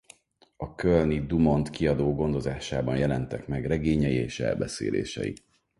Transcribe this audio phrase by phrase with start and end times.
[0.57, 5.35] A kölni DuMont kiadó gondozásában jelentek meg regényei és elbeszélései.